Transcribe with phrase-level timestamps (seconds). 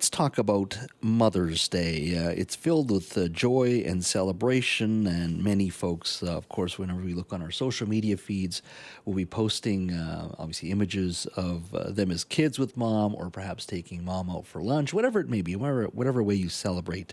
[0.00, 2.16] let's talk about Mother's Day.
[2.16, 7.02] Uh, it's filled with uh, joy and celebration, and many folks, uh, of course, whenever
[7.02, 8.62] we look on our social media feeds,
[9.04, 13.66] will be posting uh, obviously images of uh, them as kids with mom, or perhaps
[13.66, 17.12] taking mom out for lunch, whatever it may be, whatever, whatever way you celebrate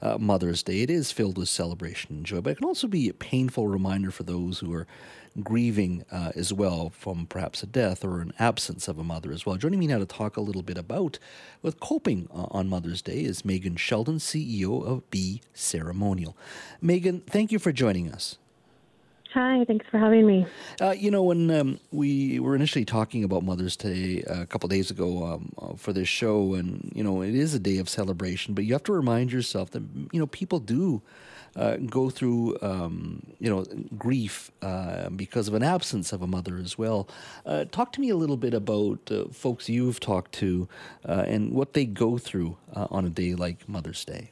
[0.00, 0.82] uh, Mother's Day.
[0.82, 4.12] It is filled with celebration and joy, but it can also be a painful reminder
[4.12, 4.86] for those who are
[5.42, 9.46] grieving uh, as well from perhaps a death or an absence of a mother as
[9.46, 9.56] well.
[9.56, 11.18] Joining me now to talk a little bit about
[11.62, 16.36] with coping uh, on Mother's Day is Megan Sheldon, CEO of Be Ceremonial.
[16.80, 18.38] Megan, thank you for joining us.
[19.34, 20.46] Hi, thanks for having me.
[20.80, 24.68] Uh, you know, when um, we were initially talking about Mother's Day uh, a couple
[24.68, 27.90] days ago um, uh, for this show, and you know, it is a day of
[27.90, 29.82] celebration, but you have to remind yourself that
[30.12, 31.02] you know people do
[31.56, 33.64] uh, go through, um, you know,
[33.96, 37.08] grief uh, because of an absence of a mother as well.
[37.44, 40.68] Uh, talk to me a little bit about uh, folks you've talked to
[41.08, 44.30] uh, and what they go through uh, on a day like Mother's Day.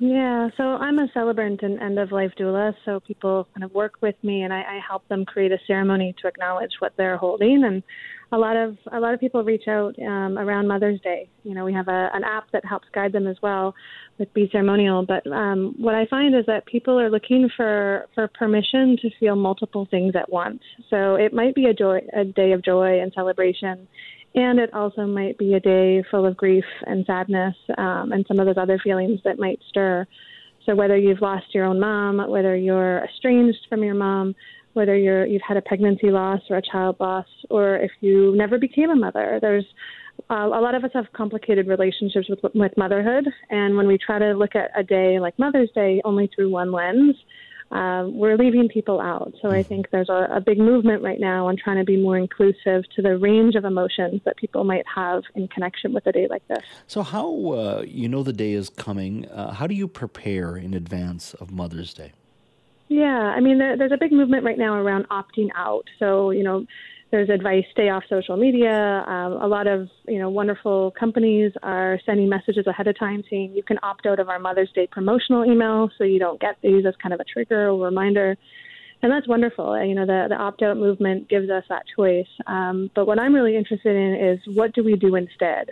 [0.00, 2.72] Yeah, so I'm a celebrant and end of life doula.
[2.84, 6.14] So people kind of work with me, and I, I help them create a ceremony
[6.22, 7.64] to acknowledge what they're holding.
[7.64, 7.82] And
[8.30, 11.28] a lot of a lot of people reach out um, around Mother's Day.
[11.42, 13.74] You know, we have a, an app that helps guide them as well
[14.18, 15.04] with Be Ceremonial.
[15.04, 19.34] But um, what I find is that people are looking for for permission to feel
[19.34, 20.62] multiple things at once.
[20.90, 23.88] So it might be a joy, a day of joy and celebration,
[24.34, 28.38] and it also might be a day full of grief and sadness um, and some
[28.38, 30.06] of those other feelings that might stir.
[30.66, 34.34] So whether you've lost your own mom, whether you're estranged from your mom,
[34.74, 38.58] whether you're you've had a pregnancy loss or a child loss, or if you never
[38.58, 39.38] became a mother.
[39.40, 39.64] There's
[40.30, 44.18] uh, a lot of us have complicated relationships with with motherhood, and when we try
[44.18, 47.16] to look at a day like Mother's Day only through one lens,
[47.70, 49.34] um, we're leaving people out.
[49.42, 52.16] So I think there's a, a, big movement right now on trying to be more
[52.16, 56.28] inclusive to the range of emotions that people might have in connection with a day
[56.28, 56.64] like this.
[56.86, 59.26] So, how uh, you know the day is coming?
[59.28, 62.12] Uh, how do you prepare in advance of Mother's Day?
[62.88, 65.84] Yeah, I mean, there, there's a big movement right now around opting out.
[65.98, 66.64] So, you know,
[67.10, 69.04] there's advice stay off social media.
[69.06, 73.52] Um, a lot of you know wonderful companies are sending messages ahead of time saying
[73.54, 76.84] you can opt out of our Mother's Day promotional email, so you don't get these
[76.86, 78.36] as kind of a trigger or reminder.
[79.00, 79.84] And that's wonderful.
[79.84, 82.26] You know, the, the opt out movement gives us that choice.
[82.46, 85.70] Um, but what I'm really interested in is what do we do instead?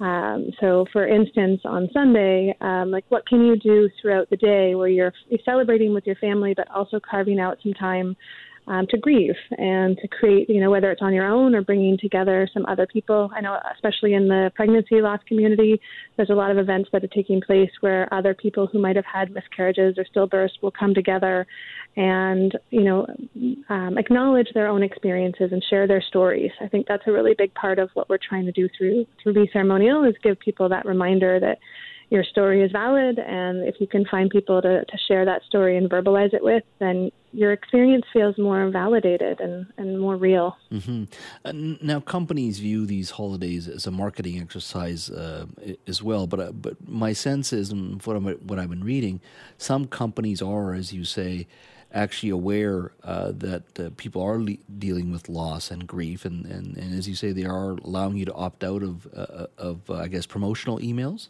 [0.00, 4.74] Um, so, for instance, on Sunday, um, like what can you do throughout the day
[4.74, 8.16] where you're, you're celebrating with your family, but also carving out some time
[8.66, 11.98] um, to grieve and to create, you know, whether it's on your own or bringing
[11.98, 13.30] together some other people.
[13.34, 15.80] I know, especially in the pregnancy loss community,
[16.16, 19.04] there's a lot of events that are taking place where other people who might have
[19.04, 21.46] had miscarriages or stillbirths will come together
[21.96, 23.06] and, you know,
[23.68, 26.50] um, acknowledge their own experiences and share their stories.
[26.60, 29.34] I think that's a really big part of what we're trying to do through through
[29.34, 31.58] Be Ceremonial is give people that reminder that
[32.14, 35.76] your story is valid and if you can find people to, to share that story
[35.76, 41.74] and verbalize it with then your experience feels more validated and, and more real mm-hmm.
[41.84, 45.44] now companies view these holidays as a marketing exercise uh,
[45.88, 49.20] as well but uh, but my sense is and what, I'm, what I've been reading
[49.58, 51.48] some companies are as you say
[51.92, 56.76] actually aware uh, that uh, people are le- dealing with loss and grief, and, and,
[56.76, 59.94] and as you say, they are allowing you to opt out of uh, of uh,
[59.94, 61.28] I guess promotional emails.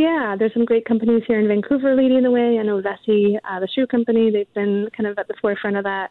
[0.00, 2.58] Yeah, there's some great companies here in Vancouver leading the way.
[2.58, 5.84] I know Vessi, uh, the shoe company, they've been kind of at the forefront of
[5.84, 6.08] that.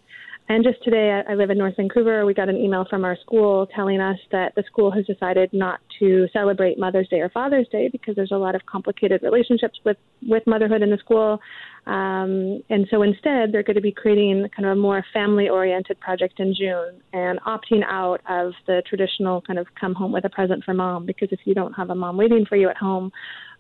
[0.48, 2.24] And just today, I, I live in North Vancouver.
[2.24, 5.80] We got an email from our school telling us that the school has decided not
[5.98, 9.98] to celebrate Mother's Day or Father's Day because there's a lot of complicated relationships with
[10.28, 11.40] with motherhood in the school.
[11.88, 16.40] Um, and so instead, they're going to be creating kind of a more family-oriented project
[16.40, 20.64] in June and opting out of the traditional kind of come home with a present
[20.64, 23.12] for mom because if you don't have a mom waiting for you at home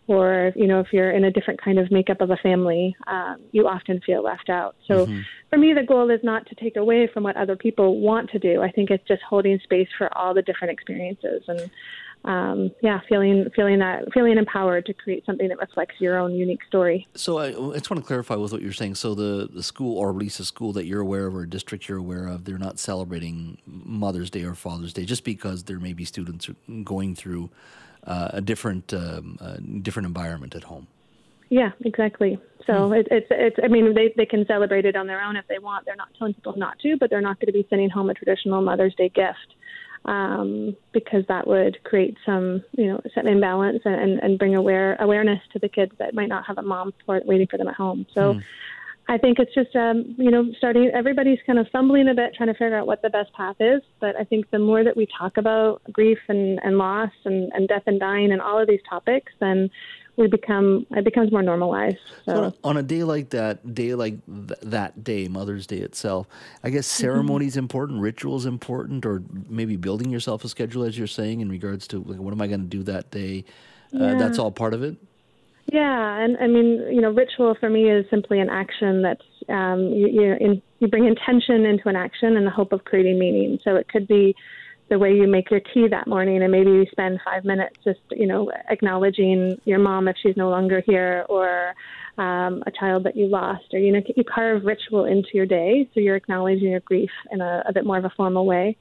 [0.10, 3.38] or you know if you're in a different kind of makeup of a family um,
[3.52, 4.76] you often feel left out.
[4.88, 5.20] So mm-hmm.
[5.50, 8.40] for me the goal is not to take away from what other people want to
[8.40, 8.62] do.
[8.62, 11.44] I think it's just holding space for all the different experiences.
[11.48, 11.70] And
[12.26, 16.64] um, yeah, feeling feeling that feeling empowered to create something that reflects your own unique
[16.68, 17.08] story.
[17.16, 18.96] So I, I just want to clarify with what you're saying.
[18.96, 21.50] So the the school, or at least a school that you're aware of, or a
[21.50, 25.80] district you're aware of, they're not celebrating Mother's Day or Father's Day just because there
[25.80, 26.50] may be students
[26.84, 27.50] going through
[28.04, 30.88] uh, a different um, uh, different environment at home.
[31.50, 32.38] Yeah, exactly.
[32.68, 32.94] So hmm.
[32.96, 33.56] it, it's it's.
[33.64, 35.86] I mean, they they can celebrate it on their own if they want.
[35.86, 38.14] They're not telling people not to, but they're not going to be sending home a
[38.14, 39.56] traditional Mother's Day gift
[40.06, 45.40] um, because that would create some you know some imbalance and, and bring aware awareness
[45.54, 48.06] to the kids that might not have a mom for waiting for them at home.
[48.14, 48.34] So.
[48.34, 48.40] Hmm.
[49.10, 52.48] I think it's just, um, you know, starting, everybody's kind of fumbling a bit trying
[52.48, 53.82] to figure out what the best path is.
[54.00, 57.68] But I think the more that we talk about grief and, and loss and, and
[57.68, 59.72] death and dying and all of these topics, then
[60.16, 61.98] we become it becomes more normalized.
[62.26, 66.28] So, so on a day like that, day like th- that day, Mother's Day itself,
[66.64, 67.60] I guess ceremony is mm-hmm.
[67.60, 72.04] important, rituals important, or maybe building yourself a schedule, as you're saying, in regards to
[72.04, 73.46] like, what am I going to do that day.
[73.92, 74.14] Uh, yeah.
[74.20, 74.98] That's all part of it.
[75.72, 79.82] Yeah, and I mean, you know, ritual for me is simply an action that's um,
[79.94, 83.60] you you, in, you bring intention into an action in the hope of creating meaning.
[83.64, 84.36] So it could be
[84.90, 88.00] the way you make your tea that morning, and maybe you spend five minutes just
[88.12, 91.74] you know acknowledging your mom if she's no longer here, or
[92.18, 95.88] um, a child that you lost, or you know you carve ritual into your day,
[95.94, 98.76] so you're acknowledging your grief in a, a bit more of a formal way.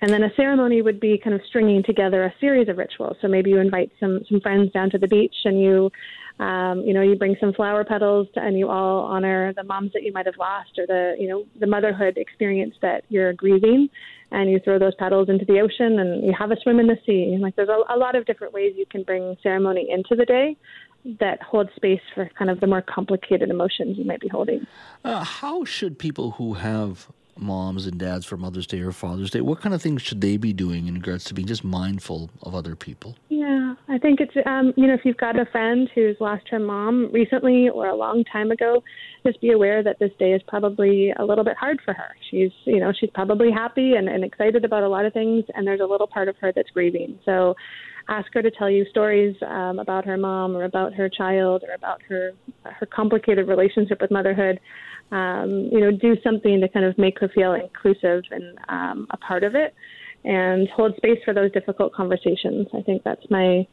[0.00, 3.16] And then a ceremony would be kind of stringing together a series of rituals.
[3.20, 5.90] So maybe you invite some some friends down to the beach, and you,
[6.38, 9.92] um, you know, you bring some flower petals, to, and you all honor the moms
[9.94, 13.88] that you might have lost, or the you know the motherhood experience that you're grieving,
[14.30, 16.98] and you throw those petals into the ocean, and you have a swim in the
[17.04, 17.36] sea.
[17.40, 20.56] Like there's a, a lot of different ways you can bring ceremony into the day
[21.20, 24.66] that hold space for kind of the more complicated emotions you might be holding.
[25.04, 27.08] Uh, how should people who have
[27.40, 30.36] moms and dads for Mother's Day or Father's Day, what kind of things should they
[30.36, 33.16] be doing in regards to being just mindful of other people?
[33.28, 36.58] Yeah, I think it's, um, you know, if you've got a friend who's lost her
[36.58, 38.82] mom recently or a long time ago,
[39.26, 42.16] just be aware that this day is probably a little bit hard for her.
[42.30, 45.66] She's, you know, she's probably happy and, and excited about a lot of things, and
[45.66, 47.18] there's a little part of her that's grieving.
[47.24, 47.54] So
[48.08, 51.74] ask her to tell you stories um, about her mom or about her child or
[51.74, 52.32] about her
[52.64, 54.60] her complicated relationship with motherhood
[55.10, 59.16] um, you know, do something to kind of make her feel inclusive and um, a
[59.16, 59.74] part of it,
[60.24, 62.66] and hold space for those difficult conversations.
[62.74, 63.66] I think that's my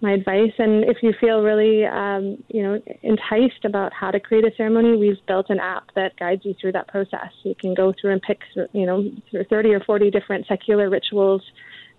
[0.00, 0.52] my advice.
[0.58, 4.96] And if you feel really, um, you know, enticed about how to create a ceremony,
[4.96, 7.30] we've built an app that guides you through that process.
[7.42, 8.40] You can go through and pick,
[8.72, 9.10] you know,
[9.48, 11.42] 30 or 40 different secular rituals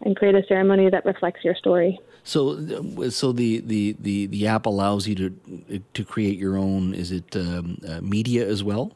[0.01, 1.99] and create a ceremony that reflects your story.
[2.23, 6.93] So, so the, the, the, the app allows you to to create your own.
[6.93, 8.91] Is it um, uh, media as well?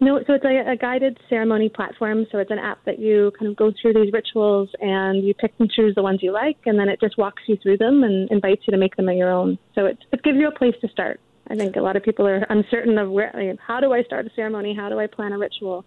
[0.00, 2.26] No, so it's a, a, guided ceremony platform.
[2.30, 5.52] So it's an app that you kind of go through these rituals and you pick
[5.58, 8.30] and choose the ones you like, and then it just walks you through them and
[8.30, 9.58] invites you to make them your own.
[9.74, 11.20] So it, it gives you a place to start.
[11.50, 14.30] I think a lot of people are uncertain of where, how do I start a
[14.36, 14.74] ceremony?
[14.74, 15.84] How do I plan a ritual?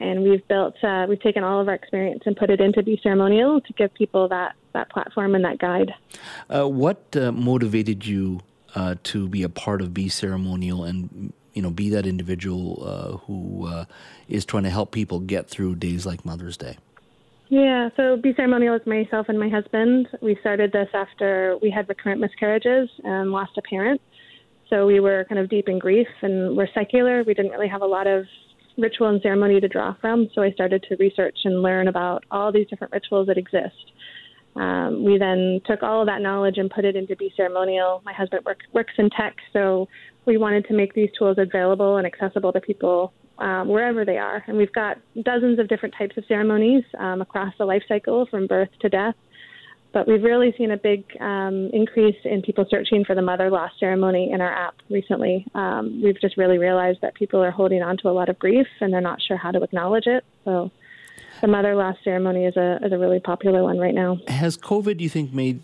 [0.00, 2.98] And we've built uh, we've taken all of our experience and put it into Be
[3.02, 5.92] Ceremonial to give people that that platform and that guide.
[6.48, 8.40] Uh, what uh, motivated you
[8.74, 13.16] uh, to be a part of Be Ceremonial and you know be that individual uh,
[13.26, 13.84] who uh,
[14.28, 16.76] is trying to help people get through days like Mother's Day?
[17.48, 20.08] Yeah, so Be Ceremonial is myself and my husband.
[20.20, 24.00] We started this after we had recurrent miscarriages and lost a parent.
[24.70, 27.22] So we were kind of deep in grief and we're secular.
[27.22, 28.24] We didn't really have a lot of
[28.76, 30.28] ritual and ceremony to draw from.
[30.34, 33.92] So I started to research and learn about all these different rituals that exist.
[34.56, 38.02] Um, we then took all of that knowledge and put it into Be Ceremonial.
[38.04, 39.88] My husband work, works in tech, so
[40.26, 44.44] we wanted to make these tools available and accessible to people um, wherever they are.
[44.46, 48.46] And we've got dozens of different types of ceremonies um, across the life cycle from
[48.46, 49.14] birth to death.
[49.94, 53.70] But we've really seen a big um, increase in people searching for the mother loss
[53.78, 55.46] ceremony in our app recently.
[55.54, 58.66] Um, we've just really realized that people are holding on to a lot of grief
[58.80, 60.24] and they're not sure how to acknowledge it.
[60.44, 60.72] So
[61.44, 64.18] the mother loss ceremony is a is a really popular one right now.
[64.28, 65.62] Has COVID, you think, made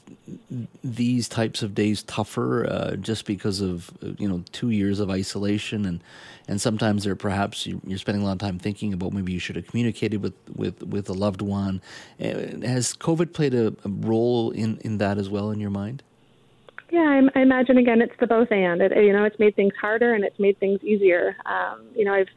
[0.84, 5.86] these types of days tougher uh, just because of you know two years of isolation
[5.86, 6.02] and
[6.46, 9.56] and sometimes there perhaps you're spending a lot of time thinking about maybe you should
[9.56, 11.80] have communicated with with with a loved one.
[12.20, 16.02] Uh, has COVID played a, a role in in that as well in your mind?
[16.90, 18.82] Yeah, I, I imagine again it's the both and.
[18.82, 21.36] It, you know, it's made things harder and it's made things easier.
[21.46, 22.28] Um, you know, I've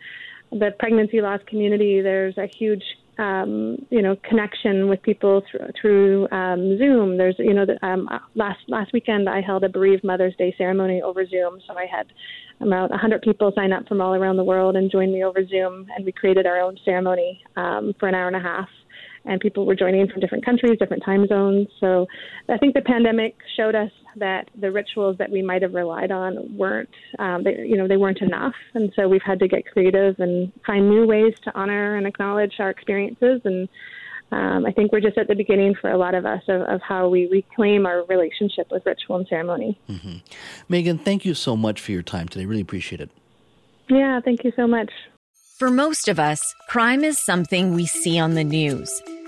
[0.49, 1.99] the pregnancy loss community.
[1.99, 2.83] There's a huge
[3.17, 7.17] um, you know connection with people through, through um, Zoom.
[7.17, 11.01] There's you know the, um, last last weekend I held a bereaved Mother's Day ceremony
[11.01, 12.07] over Zoom, so I had
[12.59, 15.87] about 100 people sign up from all around the world and join me over Zoom,
[15.95, 18.69] and we created our own ceremony um, for an hour and a half.
[19.25, 21.67] And people were joining from different countries, different time zones.
[21.79, 22.07] So
[22.49, 26.57] I think the pandemic showed us that the rituals that we might have relied on
[26.57, 26.89] weren't,
[27.19, 30.51] um, they, you know, they weren't enough, and so we've had to get creative and
[30.65, 33.41] find new ways to honor and acknowledge our experiences.
[33.43, 33.67] And
[34.31, 36.81] um, I think we're just at the beginning for a lot of us of, of
[36.81, 39.79] how we reclaim our relationship with ritual and ceremony.
[39.89, 40.17] Mm-hmm.
[40.69, 42.45] Megan, thank you so much for your time today.
[42.45, 43.09] Really appreciate it.
[43.89, 44.91] Yeah, thank you so much.
[45.57, 49.01] For most of us, crime is something we see on the news.